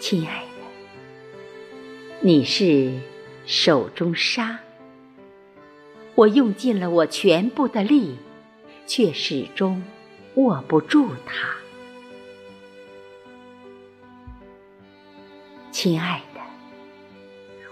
[0.00, 0.62] 亲爱的，
[2.20, 2.92] 你是
[3.46, 4.58] 手中沙，
[6.14, 8.16] 我用尽了我全部的力，
[8.86, 9.82] 却始终
[10.36, 11.48] 握不住它。
[15.72, 16.40] 亲爱的，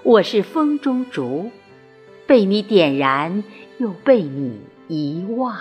[0.02, 1.52] 我是风中烛，
[2.26, 3.44] 被你点燃，
[3.78, 5.56] 又被你遗忘，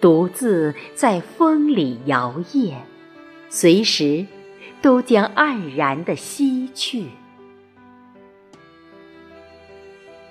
[0.00, 2.76] 独自在风里摇曳，
[3.48, 4.24] 随时。
[4.82, 7.06] 都将黯然的西去，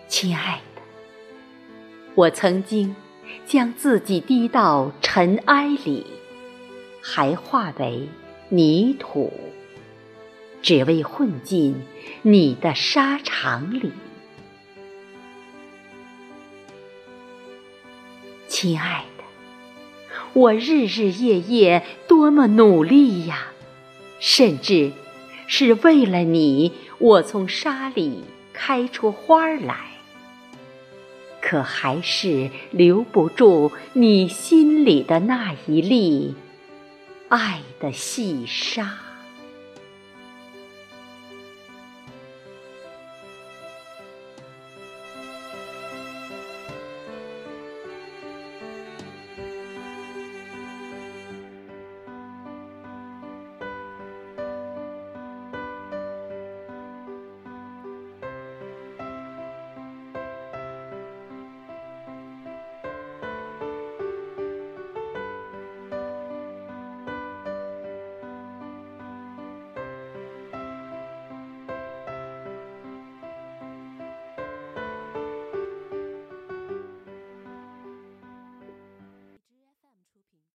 [0.08, 0.82] 亲爱的，
[2.14, 2.96] 我曾经
[3.46, 6.06] 将自己低到尘埃里，
[7.02, 8.08] 还化为
[8.50, 9.34] 泥土，
[10.62, 11.76] 只为混进
[12.22, 13.92] 你的沙场里。
[18.48, 19.24] 亲爱的，
[20.34, 23.48] 我日日夜夜多么努力呀！
[24.28, 24.92] 甚至
[25.46, 28.24] 是为了你，我从沙里
[28.54, 29.78] 开出花来，
[31.40, 36.34] 可还是留不住你心里的那一粒
[37.30, 38.98] 爱的细沙。